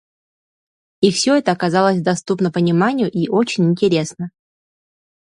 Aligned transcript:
И 1.01 1.11
всё 1.11 1.35
это 1.37 1.51
оказалось 1.51 2.01
доступно 2.01 2.51
пониманию 2.51 3.07
и 3.11 3.27
очень 3.29 3.65
интересно. 3.65 4.31